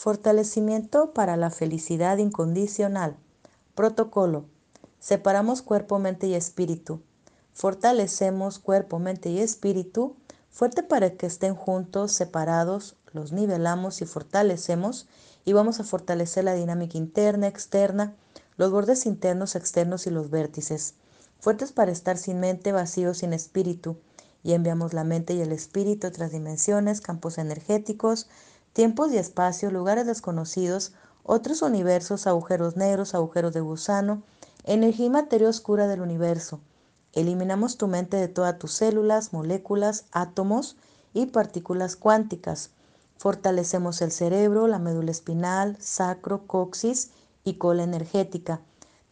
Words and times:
Fortalecimiento 0.00 1.12
para 1.12 1.36
la 1.36 1.50
felicidad 1.50 2.18
incondicional. 2.18 3.16
Protocolo. 3.74 4.44
Separamos 5.00 5.60
cuerpo, 5.60 5.98
mente 5.98 6.28
y 6.28 6.36
espíritu. 6.36 7.02
Fortalecemos 7.52 8.60
cuerpo, 8.60 9.00
mente 9.00 9.30
y 9.30 9.40
espíritu. 9.40 10.14
Fuerte 10.50 10.84
para 10.84 11.10
que 11.16 11.26
estén 11.26 11.56
juntos, 11.56 12.12
separados. 12.12 12.94
Los 13.12 13.32
nivelamos 13.32 14.00
y 14.00 14.06
fortalecemos. 14.06 15.08
Y 15.44 15.52
vamos 15.52 15.80
a 15.80 15.84
fortalecer 15.84 16.44
la 16.44 16.54
dinámica 16.54 16.96
interna, 16.96 17.48
externa, 17.48 18.14
los 18.56 18.70
bordes 18.70 19.04
internos, 19.04 19.56
externos 19.56 20.06
y 20.06 20.10
los 20.10 20.30
vértices. 20.30 20.94
Fuertes 21.40 21.72
para 21.72 21.90
estar 21.90 22.18
sin 22.18 22.38
mente, 22.38 22.70
vacíos, 22.70 23.18
sin 23.18 23.32
espíritu. 23.32 23.96
Y 24.44 24.52
enviamos 24.52 24.92
la 24.92 25.02
mente 25.02 25.34
y 25.34 25.40
el 25.40 25.50
espíritu 25.50 26.06
a 26.06 26.10
otras 26.10 26.30
dimensiones, 26.30 27.00
campos 27.00 27.36
energéticos, 27.36 28.28
tiempos 28.78 29.12
y 29.12 29.18
espacios, 29.18 29.72
lugares 29.72 30.06
desconocidos, 30.06 30.92
otros 31.24 31.62
universos, 31.62 32.28
agujeros 32.28 32.76
negros, 32.76 33.12
agujeros 33.12 33.52
de 33.52 33.60
gusano, 33.60 34.22
energía 34.62 35.06
y 35.06 35.10
materia 35.10 35.48
oscura 35.48 35.88
del 35.88 36.00
universo. 36.00 36.60
Eliminamos 37.12 37.76
tu 37.76 37.88
mente 37.88 38.16
de 38.16 38.28
todas 38.28 38.56
tus 38.60 38.70
células, 38.70 39.32
moléculas, 39.32 40.04
átomos 40.12 40.76
y 41.12 41.26
partículas 41.26 41.96
cuánticas. 41.96 42.70
Fortalecemos 43.16 44.00
el 44.00 44.12
cerebro, 44.12 44.68
la 44.68 44.78
médula 44.78 45.10
espinal, 45.10 45.76
sacro, 45.80 46.46
coxis 46.46 47.10
y 47.42 47.54
cola 47.54 47.82
energética. 47.82 48.60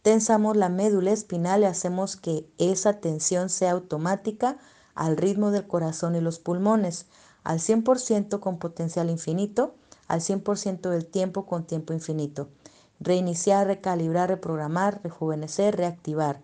Tensamos 0.01 0.55
la 0.55 0.69
médula 0.69 1.11
espinal 1.11 1.63
y 1.63 1.65
hacemos 1.65 2.15
que 2.15 2.49
esa 2.57 3.01
tensión 3.01 3.49
sea 3.49 3.71
automática 3.71 4.59
al 4.95 5.17
ritmo 5.17 5.51
del 5.51 5.67
corazón 5.67 6.15
y 6.15 6.21
los 6.21 6.39
pulmones 6.39 7.05
al 7.47 7.59
100% 7.59 8.41
con 8.41 8.59
potencial 8.59 9.09
infinito, 9.09 9.73
al 10.09 10.19
100% 10.19 10.89
del 10.89 11.05
tiempo 11.05 11.45
con 11.45 11.65
tiempo 11.65 11.93
infinito. 11.93 12.49
Reiniciar, 12.99 13.67
recalibrar, 13.67 14.27
reprogramar, 14.27 14.99
rejuvenecer, 15.01 15.77
reactivar. 15.77 16.41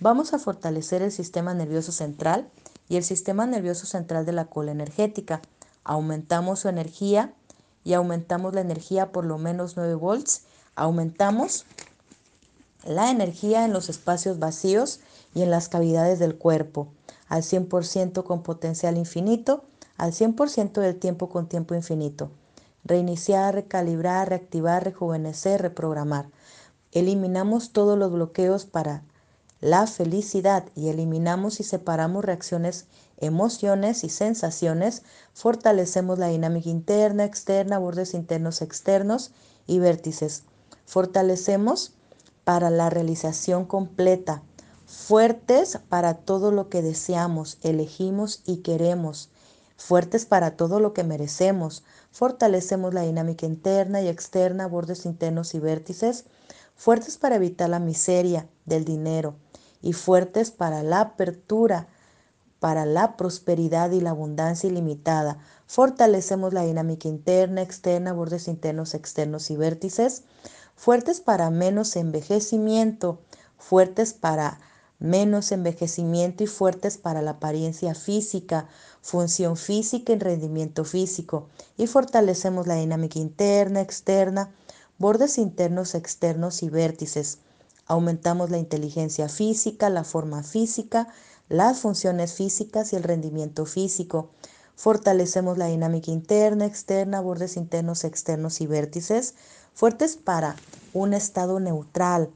Vamos 0.00 0.32
a 0.32 0.38
fortalecer 0.38 1.02
el 1.02 1.12
sistema 1.12 1.52
nervioso 1.52 1.92
central 1.92 2.48
y 2.88 2.96
el 2.96 3.04
sistema 3.04 3.44
nervioso 3.44 3.84
central 3.84 4.24
de 4.24 4.32
la 4.32 4.46
cola 4.46 4.72
energética. 4.72 5.42
Aumentamos 5.84 6.60
su 6.60 6.68
energía 6.70 7.34
y 7.84 7.92
aumentamos 7.92 8.54
la 8.54 8.62
energía 8.62 9.12
por 9.12 9.26
lo 9.26 9.36
menos 9.36 9.76
9 9.76 9.96
volts. 9.96 10.44
Aumentamos 10.76 11.66
la 12.86 13.10
energía 13.10 13.66
en 13.66 13.74
los 13.74 13.90
espacios 13.90 14.38
vacíos 14.38 15.00
y 15.34 15.42
en 15.42 15.50
las 15.50 15.68
cavidades 15.68 16.18
del 16.18 16.38
cuerpo 16.38 16.88
al 17.28 17.42
100% 17.42 18.24
con 18.24 18.42
potencial 18.42 18.96
infinito 18.96 19.64
al 19.98 20.12
100% 20.12 20.80
del 20.80 20.96
tiempo 20.98 21.28
con 21.28 21.48
tiempo 21.48 21.74
infinito. 21.74 22.30
Reiniciar, 22.84 23.54
recalibrar, 23.54 24.28
reactivar, 24.28 24.84
rejuvenecer, 24.84 25.60
reprogramar. 25.60 26.30
Eliminamos 26.92 27.72
todos 27.72 27.98
los 27.98 28.10
bloqueos 28.12 28.64
para 28.64 29.02
la 29.60 29.86
felicidad 29.88 30.64
y 30.76 30.88
eliminamos 30.88 31.58
y 31.58 31.64
separamos 31.64 32.24
reacciones, 32.24 32.86
emociones 33.16 34.04
y 34.04 34.08
sensaciones. 34.08 35.02
Fortalecemos 35.34 36.18
la 36.18 36.28
dinámica 36.28 36.70
interna, 36.70 37.24
externa, 37.24 37.78
bordes 37.78 38.14
internos, 38.14 38.62
externos 38.62 39.32
y 39.66 39.80
vértices. 39.80 40.44
Fortalecemos 40.86 41.92
para 42.44 42.70
la 42.70 42.88
realización 42.88 43.66
completa, 43.66 44.42
fuertes 44.86 45.80
para 45.88 46.14
todo 46.14 46.52
lo 46.52 46.68
que 46.70 46.80
deseamos, 46.80 47.58
elegimos 47.62 48.42
y 48.46 48.58
queremos 48.58 49.28
fuertes 49.78 50.26
para 50.26 50.56
todo 50.56 50.80
lo 50.80 50.92
que 50.92 51.04
merecemos. 51.04 51.84
Fortalecemos 52.10 52.92
la 52.92 53.02
dinámica 53.02 53.46
interna 53.46 54.02
y 54.02 54.08
externa, 54.08 54.66
bordes 54.66 55.06
internos 55.06 55.54
y 55.54 55.60
vértices, 55.60 56.26
fuertes 56.76 57.16
para 57.16 57.36
evitar 57.36 57.70
la 57.70 57.78
miseria 57.78 58.48
del 58.66 58.84
dinero 58.84 59.36
y 59.80 59.94
fuertes 59.94 60.50
para 60.50 60.82
la 60.82 61.00
apertura, 61.00 61.88
para 62.58 62.84
la 62.84 63.16
prosperidad 63.16 63.92
y 63.92 64.00
la 64.00 64.10
abundancia 64.10 64.68
ilimitada. 64.68 65.38
Fortalecemos 65.66 66.52
la 66.52 66.64
dinámica 66.64 67.08
interna, 67.08 67.62
externa, 67.62 68.12
bordes 68.12 68.48
internos, 68.48 68.94
externos 68.94 69.50
y 69.50 69.56
vértices, 69.56 70.24
fuertes 70.74 71.20
para 71.20 71.50
menos 71.50 71.94
envejecimiento, 71.94 73.20
fuertes 73.56 74.12
para 74.12 74.58
menos 74.98 75.52
envejecimiento 75.52 76.44
y 76.44 76.46
fuertes 76.46 76.98
para 76.98 77.22
la 77.22 77.32
apariencia 77.32 77.94
física, 77.94 78.68
función 79.00 79.56
física 79.56 80.12
y 80.12 80.18
rendimiento 80.18 80.84
físico. 80.84 81.48
Y 81.76 81.86
fortalecemos 81.86 82.66
la 82.66 82.74
dinámica 82.74 83.18
interna, 83.18 83.80
externa, 83.80 84.52
bordes 84.98 85.38
internos, 85.38 85.94
externos 85.94 86.62
y 86.62 86.68
vértices. 86.68 87.38
Aumentamos 87.86 88.50
la 88.50 88.58
inteligencia 88.58 89.28
física, 89.28 89.88
la 89.88 90.04
forma 90.04 90.42
física, 90.42 91.08
las 91.48 91.78
funciones 91.78 92.34
físicas 92.34 92.92
y 92.92 92.96
el 92.96 93.02
rendimiento 93.02 93.64
físico. 93.64 94.30
Fortalecemos 94.76 95.58
la 95.58 95.66
dinámica 95.66 96.10
interna, 96.10 96.66
externa, 96.66 97.20
bordes 97.20 97.56
internos, 97.56 98.04
externos 98.04 98.60
y 98.60 98.66
vértices, 98.66 99.34
fuertes 99.72 100.16
para 100.16 100.56
un 100.92 101.14
estado 101.14 101.60
neutral, 101.60 102.30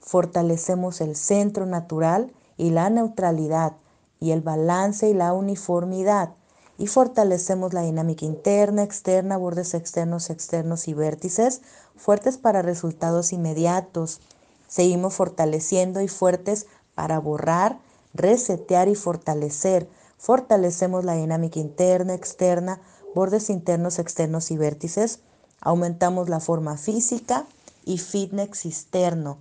fortalecemos 0.00 1.00
el 1.00 1.16
centro 1.16 1.66
natural 1.66 2.32
y 2.56 2.70
la 2.70 2.90
neutralidad 2.90 3.72
y 4.20 4.30
el 4.30 4.40
balance 4.40 5.08
y 5.08 5.14
la 5.14 5.32
uniformidad 5.32 6.30
y 6.78 6.88
fortalecemos 6.88 7.72
la 7.72 7.82
dinámica 7.82 8.24
interna, 8.24 8.82
externa, 8.82 9.38
bordes 9.38 9.74
externos, 9.74 10.30
externos 10.30 10.88
y 10.88 10.94
vértices 10.94 11.62
fuertes 11.96 12.38
para 12.38 12.62
resultados 12.62 13.32
inmediatos. 13.32 14.20
Seguimos 14.68 15.14
fortaleciendo 15.14 16.00
y 16.00 16.08
fuertes 16.08 16.66
para 16.94 17.18
borrar, 17.18 17.78
resetear 18.14 18.88
y 18.88 18.94
fortalecer. 18.94 19.88
Fortalecemos 20.18 21.04
la 21.04 21.14
dinámica 21.14 21.58
interna, 21.58 22.14
externa, 22.14 22.80
bordes 23.14 23.50
internos, 23.50 23.98
externos 23.98 24.50
y 24.50 24.56
vértices. 24.56 25.20
Aumentamos 25.60 26.28
la 26.28 26.40
forma 26.40 26.76
física 26.76 27.46
y 27.84 27.98
fitness 27.98 28.66
externo. 28.66 29.38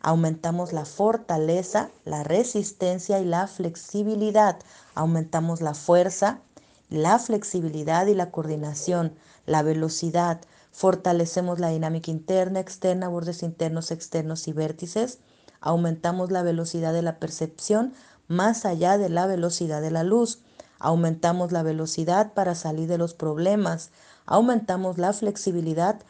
Aumentamos 0.00 0.72
la 0.72 0.84
fortaleza, 0.84 1.90
la 2.04 2.22
resistencia 2.22 3.18
y 3.18 3.24
la 3.24 3.46
flexibilidad. 3.46 4.58
Aumentamos 4.94 5.60
la 5.60 5.74
fuerza, 5.74 6.40
la 6.88 7.18
flexibilidad 7.18 8.06
y 8.06 8.14
la 8.14 8.30
coordinación, 8.30 9.14
la 9.46 9.62
velocidad. 9.62 10.40
Fortalecemos 10.70 11.58
la 11.58 11.70
dinámica 11.70 12.10
interna, 12.10 12.60
externa, 12.60 13.08
bordes 13.08 13.42
internos, 13.42 13.90
externos 13.90 14.46
y 14.46 14.52
vértices. 14.52 15.18
Aumentamos 15.60 16.30
la 16.30 16.42
velocidad 16.42 16.92
de 16.92 17.02
la 17.02 17.18
percepción 17.18 17.92
más 18.28 18.64
allá 18.64 18.98
de 18.98 19.08
la 19.08 19.26
velocidad 19.26 19.80
de 19.82 19.90
la 19.90 20.04
luz. 20.04 20.40
Aumentamos 20.78 21.50
la 21.50 21.64
velocidad 21.64 22.34
para 22.34 22.54
salir 22.54 22.88
de 22.88 22.98
los 22.98 23.14
problemas. 23.14 23.90
Aumentamos 24.26 24.98
la 24.98 25.12
flexibilidad 25.12 26.00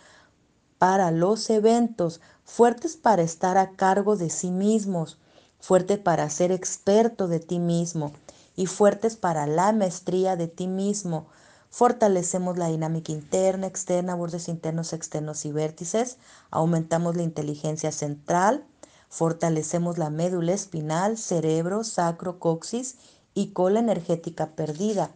para 0.79 1.11
los 1.11 1.49
eventos, 1.51 2.21
fuertes 2.49 2.97
para 2.97 3.23
estar 3.23 3.59
a 3.59 3.73
cargo 3.73 4.17
de 4.17 4.31
sí 4.31 4.51
mismos, 4.51 5.19
fuerte 5.61 5.99
para 5.99 6.29
ser 6.31 6.51
experto 6.51 7.29
de 7.29 7.41
ti 7.41 7.59
mismo 7.59 8.13
y 8.57 8.67
fuertes 8.67 9.17
para 9.17 9.47
la 9.47 9.71
maestría 9.73 10.35
de 10.35 10.49
ti 10.49 10.67
mismo. 10.67 11.27
Fortalecemos 11.71 12.57
la 12.57 12.69
dinámica 12.69 13.13
interna, 13.13 13.67
externa, 13.67 14.15
bordes 14.15 14.49
internos, 14.49 14.95
externos 14.95 15.45
y 15.45 15.53
vértices. 15.53 16.17
Aumentamos 16.51 17.17
la 17.17 17.23
inteligencia 17.23 17.93
central. 17.93 18.65
Fortalecemos 19.11 19.99
la 19.99 20.09
médula 20.09 20.55
espinal, 20.55 21.19
cerebro, 21.19 21.85
sacro, 21.85 22.41
coxis 22.41 22.97
y 23.35 23.49
cola 23.49 23.79
energética 23.79 24.49
perdida. 24.53 25.11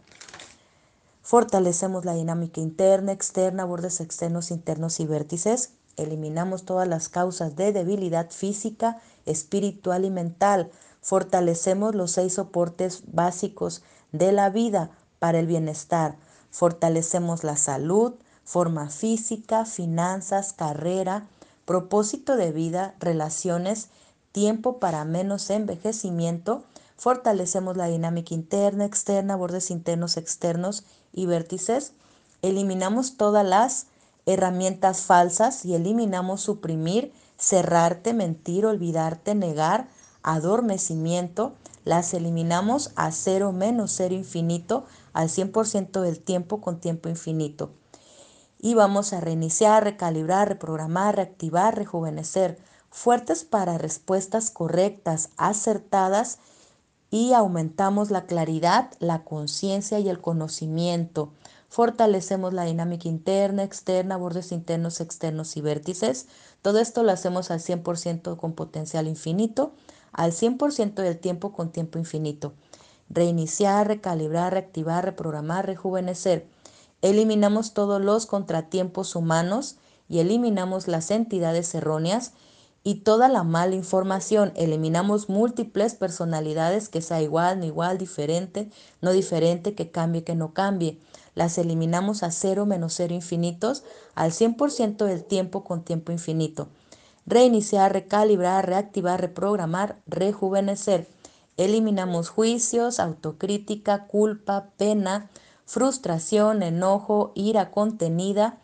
Fortalecemos 1.23 2.05
la 2.05 2.13
dinámica 2.13 2.61
interna, 2.61 3.11
externa, 3.11 3.65
bordes 3.65 4.01
externos, 4.01 4.51
internos 4.51 4.99
y 4.99 5.05
vértices. 5.05 5.71
Eliminamos 5.97 6.63
todas 6.65 6.87
las 6.87 7.09
causas 7.09 7.55
de 7.55 7.71
debilidad 7.71 8.31
física, 8.31 8.99
espiritual 9.25 10.05
y 10.05 10.09
mental. 10.09 10.71
Fortalecemos 11.01 11.95
los 11.95 12.11
seis 12.11 12.33
soportes 12.33 13.03
básicos 13.07 13.83
de 14.11 14.31
la 14.31 14.49
vida 14.49 14.91
para 15.19 15.39
el 15.39 15.47
bienestar. 15.47 16.17
Fortalecemos 16.49 17.43
la 17.43 17.57
salud, 17.57 18.13
forma 18.43 18.89
física, 18.89 19.65
finanzas, 19.65 20.53
carrera, 20.53 21.27
propósito 21.65 22.35
de 22.35 22.51
vida, 22.51 22.95
relaciones, 22.99 23.89
tiempo 24.31 24.79
para 24.79 25.05
menos 25.05 25.49
envejecimiento. 25.49 26.63
Fortalecemos 26.97 27.77
la 27.77 27.87
dinámica 27.87 28.33
interna, 28.33 28.85
externa, 28.85 29.35
bordes 29.35 29.71
internos, 29.71 30.17
externos 30.17 30.83
y 31.11 31.25
vértices, 31.25 31.93
eliminamos 32.41 33.17
todas 33.17 33.45
las 33.45 33.87
herramientas 34.25 35.01
falsas 35.01 35.65
y 35.65 35.75
eliminamos 35.75 36.41
suprimir, 36.41 37.13
cerrarte, 37.37 38.13
mentir, 38.13 38.65
olvidarte, 38.65 39.35
negar, 39.35 39.87
adormecimiento, 40.23 41.55
las 41.83 42.13
eliminamos 42.13 42.91
a 42.95 43.11
cero 43.11 43.51
menos 43.51 43.91
cero 43.97 44.15
infinito 44.15 44.85
al 45.11 45.29
100% 45.29 46.01
del 46.01 46.19
tiempo 46.19 46.61
con 46.61 46.79
tiempo 46.79 47.09
infinito. 47.09 47.71
y 48.59 48.75
vamos 48.75 49.11
a 49.11 49.19
reiniciar, 49.19 49.83
recalibrar, 49.83 50.47
reprogramar, 50.47 51.17
reactivar, 51.17 51.75
rejuvenecer, 51.75 52.57
fuertes 52.89 53.43
para 53.43 53.77
respuestas 53.77 54.51
correctas, 54.51 55.31
acertadas 55.35 56.39
y 57.13 57.33
aumentamos 57.33 58.09
la 58.09 58.25
claridad, 58.25 58.89
la 58.97 59.23
conciencia 59.23 59.99
y 59.99 60.09
el 60.09 60.19
conocimiento. 60.19 61.31
Fortalecemos 61.69 62.53
la 62.53 62.63
dinámica 62.63 63.07
interna, 63.07 63.61
externa, 63.61 64.17
bordes 64.17 64.51
internos, 64.51 64.99
externos 64.99 65.55
y 65.55 65.61
vértices. 65.61 66.25
Todo 66.63 66.79
esto 66.79 67.03
lo 67.03 67.11
hacemos 67.11 67.51
al 67.51 67.59
100% 67.59 68.35
con 68.35 68.53
potencial 68.53 69.07
infinito, 69.07 69.73
al 70.11 70.31
100% 70.31 70.95
del 70.95 71.19
tiempo 71.19 71.53
con 71.53 71.71
tiempo 71.71 71.99
infinito. 71.99 72.53
Reiniciar, 73.09 73.87
recalibrar, 73.87 74.53
reactivar, 74.53 75.05
reprogramar, 75.05 75.67
rejuvenecer 75.67 76.47
Eliminamos 77.03 77.73
todos 77.73 78.01
los 78.01 78.25
contratiempos 78.25 79.15
humanos 79.17 79.75
y 80.07 80.19
eliminamos 80.19 80.87
las 80.87 81.11
entidades 81.11 81.75
erróneas 81.75 82.31
y 82.83 82.95
toda 82.95 83.29
la 83.29 83.43
mala 83.43 83.75
información. 83.75 84.51
Eliminamos 84.55 85.29
múltiples 85.29 85.95
personalidades 85.95 86.89
que 86.89 87.01
sea 87.01 87.21
igual, 87.21 87.59
no 87.59 87.65
igual, 87.65 87.97
diferente, 87.97 88.69
no 89.01 89.11
diferente, 89.11 89.73
que 89.73 89.89
cambie, 89.89 90.23
que 90.23 90.35
no 90.35 90.53
cambie. 90.53 90.99
Las 91.35 91.57
eliminamos 91.57 92.23
a 92.23 92.31
cero 92.31 92.65
menos 92.65 92.93
cero 92.95 93.13
infinitos 93.13 93.83
al 94.15 94.31
100% 94.31 95.05
del 95.05 95.23
tiempo 95.23 95.63
con 95.63 95.83
tiempo 95.83 96.11
infinito. 96.11 96.67
Reiniciar, 97.25 97.93
recalibrar, 97.93 98.67
reactivar, 98.67 99.21
reprogramar, 99.21 99.97
rejuvenecer. 100.05 101.07
Eliminamos 101.55 102.29
juicios, 102.29 102.99
autocrítica, 102.99 104.07
culpa, 104.07 104.71
pena, 104.77 105.29
frustración, 105.65 106.63
enojo, 106.63 107.31
ira 107.35 107.71
contenida, 107.71 108.57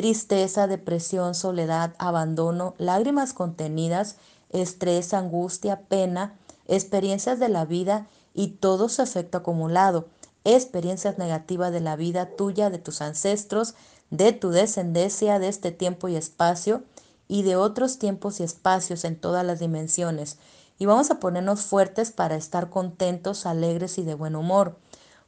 tristeza, 0.00 0.66
depresión, 0.66 1.34
soledad, 1.34 1.92
abandono, 1.98 2.74
lágrimas 2.78 3.34
contenidas, 3.34 4.16
estrés, 4.48 5.12
angustia, 5.12 5.82
pena, 5.88 6.38
experiencias 6.66 7.38
de 7.38 7.50
la 7.50 7.66
vida 7.66 8.06
y 8.32 8.48
todo 8.48 8.88
su 8.88 9.02
efecto 9.02 9.36
acumulado, 9.36 10.06
experiencias 10.44 11.18
negativas 11.18 11.70
de 11.70 11.80
la 11.80 11.96
vida 11.96 12.30
tuya, 12.34 12.70
de 12.70 12.78
tus 12.78 13.02
ancestros, 13.02 13.74
de 14.08 14.32
tu 14.32 14.48
descendencia, 14.48 15.38
de 15.38 15.48
este 15.48 15.70
tiempo 15.70 16.08
y 16.08 16.16
espacio 16.16 16.82
y 17.28 17.42
de 17.42 17.56
otros 17.56 17.98
tiempos 17.98 18.40
y 18.40 18.44
espacios 18.44 19.04
en 19.04 19.20
todas 19.20 19.44
las 19.44 19.60
dimensiones. 19.60 20.38
Y 20.78 20.86
vamos 20.86 21.10
a 21.10 21.20
ponernos 21.20 21.60
fuertes 21.60 22.10
para 22.10 22.36
estar 22.36 22.70
contentos, 22.70 23.44
alegres 23.44 23.98
y 23.98 24.02
de 24.02 24.14
buen 24.14 24.34
humor 24.34 24.78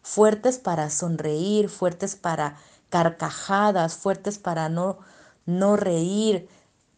fuertes 0.02 0.58
para 0.58 0.90
sonreír, 0.90 1.68
fuertes 1.68 2.16
para 2.16 2.56
carcajadas, 2.92 3.94
fuertes 3.94 4.38
para 4.38 4.68
no, 4.68 4.98
no 5.46 5.76
reír, 5.76 6.46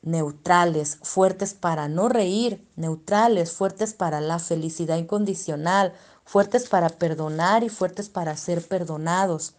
neutrales, 0.02 0.98
fuertes 1.02 1.54
para 1.54 1.86
no 1.86 2.08
reír, 2.08 2.66
neutrales, 2.74 3.52
fuertes 3.52 3.94
para 3.94 4.20
la 4.20 4.40
felicidad 4.40 4.96
incondicional, 4.96 5.94
fuertes 6.24 6.68
para 6.68 6.88
perdonar 6.88 7.62
y 7.62 7.68
fuertes 7.68 8.08
para 8.08 8.36
ser 8.36 8.66
perdonados, 8.66 9.54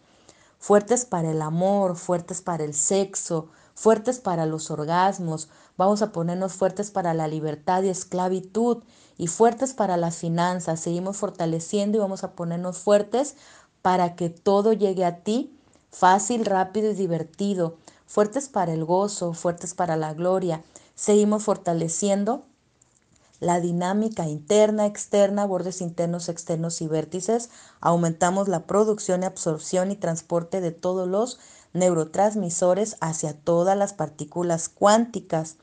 fuertes 0.59 1.05
para 1.05 1.31
el 1.31 1.41
amor, 1.41 1.95
fuertes 1.95 2.41
para 2.41 2.65
el 2.65 2.73
sexo, 2.73 3.47
fuertes 3.73 4.19
para 4.19 4.45
los 4.45 4.69
orgasmos, 4.69 5.47
vamos 5.77 6.01
a 6.01 6.11
ponernos 6.11 6.51
fuertes 6.51 6.91
para 6.91 7.13
la 7.13 7.29
libertad 7.29 7.81
y 7.83 7.89
esclavitud 7.89 8.83
y 9.17 9.27
fuertes 9.27 9.73
para 9.73 9.95
las 9.95 10.17
finanzas. 10.17 10.81
Seguimos 10.81 11.15
fortaleciendo 11.15 11.97
y 11.97 12.01
vamos 12.01 12.25
a 12.25 12.33
ponernos 12.33 12.77
fuertes 12.77 13.37
para 13.81 14.17
que 14.17 14.29
todo 14.29 14.73
llegue 14.73 15.05
a 15.05 15.23
ti 15.23 15.55
fácil, 15.95 16.45
rápido 16.45 16.91
y 16.91 16.93
divertido. 16.93 17.77
Fuertes 18.05 18.49
para 18.49 18.73
el 18.73 18.85
gozo, 18.85 19.33
fuertes 19.33 19.73
para 19.73 19.95
la 19.95 20.13
gloria. 20.13 20.63
Seguimos 20.95 21.43
fortaleciendo 21.43 22.45
la 23.39 23.59
dinámica 23.59 24.27
interna, 24.27 24.85
externa, 24.85 25.45
bordes 25.45 25.81
internos, 25.81 26.29
externos 26.29 26.81
y 26.81 26.87
vértices. 26.87 27.49
Aumentamos 27.79 28.47
la 28.47 28.65
producción 28.65 29.23
absorción 29.23 29.91
y 29.91 29.95
transporte 29.95 30.61
de 30.61 30.71
todos 30.71 31.07
los 31.07 31.39
neurotransmisores 31.73 32.97
hacia 33.01 33.33
todas 33.33 33.77
las 33.77 33.93
partículas 33.93 34.69
cuánticas. 34.69 35.57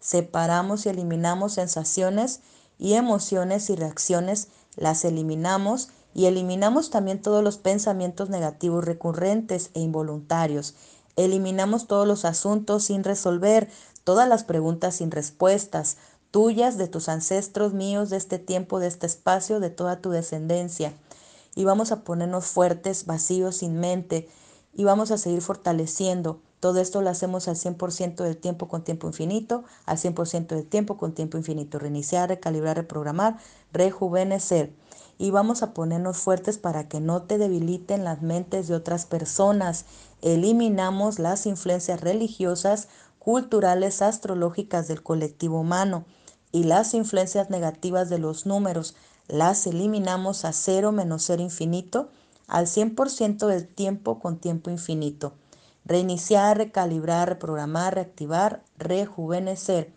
Separamos 0.00 0.86
y 0.86 0.90
eliminamos 0.90 1.54
sensaciones 1.54 2.40
y 2.78 2.94
emociones 2.94 3.68
y 3.70 3.76
reacciones, 3.76 4.48
las 4.76 5.04
eliminamos 5.04 5.88
y 6.18 6.26
eliminamos 6.26 6.90
también 6.90 7.22
todos 7.22 7.44
los 7.44 7.58
pensamientos 7.58 8.28
negativos 8.28 8.84
recurrentes 8.84 9.70
e 9.74 9.78
involuntarios. 9.78 10.74
Eliminamos 11.14 11.86
todos 11.86 12.08
los 12.08 12.24
asuntos 12.24 12.82
sin 12.82 13.04
resolver, 13.04 13.68
todas 14.02 14.28
las 14.28 14.42
preguntas 14.42 14.96
sin 14.96 15.12
respuestas, 15.12 15.96
tuyas, 16.32 16.76
de 16.76 16.88
tus 16.88 17.08
ancestros, 17.08 17.72
míos, 17.72 18.10
de 18.10 18.16
este 18.16 18.40
tiempo, 18.40 18.80
de 18.80 18.88
este 18.88 19.06
espacio, 19.06 19.60
de 19.60 19.70
toda 19.70 20.00
tu 20.00 20.10
descendencia. 20.10 20.92
Y 21.54 21.62
vamos 21.62 21.92
a 21.92 22.02
ponernos 22.02 22.46
fuertes, 22.46 23.06
vacíos, 23.06 23.58
sin 23.58 23.78
mente, 23.78 24.28
y 24.74 24.82
vamos 24.82 25.12
a 25.12 25.18
seguir 25.18 25.40
fortaleciendo. 25.40 26.40
Todo 26.58 26.80
esto 26.80 27.00
lo 27.00 27.10
hacemos 27.10 27.46
al 27.46 27.54
100% 27.54 28.24
del 28.24 28.36
tiempo 28.36 28.66
con 28.66 28.82
tiempo 28.82 29.06
infinito, 29.06 29.62
al 29.86 29.98
100% 29.98 30.48
del 30.48 30.66
tiempo 30.66 30.96
con 30.96 31.12
tiempo 31.12 31.38
infinito. 31.38 31.78
Reiniciar, 31.78 32.28
recalibrar, 32.28 32.76
reprogramar, 32.76 33.38
rejuvenecer. 33.72 34.72
Y 35.18 35.32
vamos 35.32 35.62
a 35.62 35.74
ponernos 35.74 36.16
fuertes 36.16 36.58
para 36.58 36.88
que 36.88 37.00
no 37.00 37.22
te 37.22 37.38
debiliten 37.38 38.04
las 38.04 38.22
mentes 38.22 38.68
de 38.68 38.76
otras 38.76 39.04
personas. 39.04 39.84
Eliminamos 40.22 41.18
las 41.18 41.44
influencias 41.44 42.00
religiosas, 42.00 42.88
culturales, 43.18 44.00
astrológicas 44.00 44.88
del 44.88 45.02
colectivo 45.02 45.60
humano 45.60 46.04
y 46.52 46.64
las 46.64 46.94
influencias 46.94 47.50
negativas 47.50 48.08
de 48.08 48.18
los 48.18 48.46
números. 48.46 48.94
Las 49.26 49.66
eliminamos 49.66 50.44
a 50.44 50.52
cero 50.52 50.92
menos 50.92 51.24
cero 51.26 51.42
infinito 51.42 52.08
al 52.46 52.66
100% 52.66 53.46
del 53.46 53.68
tiempo 53.68 54.20
con 54.20 54.38
tiempo 54.38 54.70
infinito. 54.70 55.34
Reiniciar, 55.84 56.56
recalibrar, 56.56 57.28
reprogramar, 57.28 57.94
reactivar, 57.94 58.62
rejuvenecer. 58.78 59.92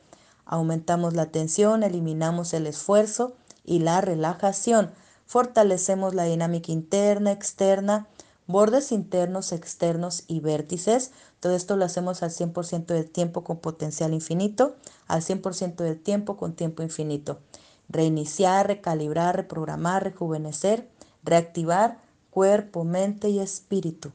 Aumentamos 0.45 1.13
la 1.13 1.27
tensión, 1.27 1.83
eliminamos 1.83 2.53
el 2.53 2.67
esfuerzo 2.67 3.33
y 3.63 3.79
la 3.79 4.01
relajación. 4.01 4.91
Fortalecemos 5.31 6.13
la 6.13 6.25
dinámica 6.25 6.73
interna, 6.73 7.31
externa, 7.31 8.05
bordes 8.47 8.91
internos, 8.91 9.53
externos 9.53 10.25
y 10.27 10.41
vértices. 10.41 11.11
Todo 11.39 11.55
esto 11.55 11.77
lo 11.77 11.85
hacemos 11.85 12.21
al 12.21 12.31
100% 12.31 12.87
del 12.87 13.09
tiempo 13.09 13.41
con 13.45 13.59
potencial 13.59 14.13
infinito, 14.13 14.75
al 15.07 15.21
100% 15.21 15.85
del 15.85 15.97
tiempo 15.97 16.35
con 16.35 16.51
tiempo 16.53 16.83
infinito. 16.83 17.39
Reiniciar, 17.87 18.67
recalibrar, 18.67 19.37
reprogramar, 19.37 20.03
rejuvenecer, 20.03 20.89
reactivar, 21.23 22.01
cuerpo, 22.29 22.83
mente 22.83 23.29
y 23.29 23.39
espíritu. 23.39 24.11